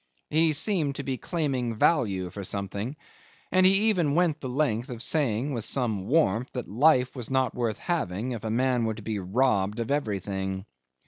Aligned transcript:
He 0.31 0.53
seemed 0.53 0.95
to 0.95 1.03
be 1.03 1.19
claiming 1.19 1.75
value 1.75 2.31
for 2.31 2.43
something, 2.43 2.95
and 3.51 3.67
he 3.67 3.89
even 3.89 4.15
went 4.15 4.41
the 4.41 4.49
length 4.49 4.89
of 4.89 5.03
saying 5.03 5.53
with 5.53 5.63
some 5.63 6.07
warmth 6.07 6.51
that 6.53 6.67
life 6.67 7.15
was 7.15 7.29
not 7.29 7.53
worth 7.53 7.77
having 7.77 8.31
if 8.31 8.43
a 8.43 8.49
man 8.49 8.85
were 8.85 8.95
to 8.95 9.03
be 9.03 9.19
robbed 9.19 9.79
of 9.79 9.91
everything. 9.91 10.65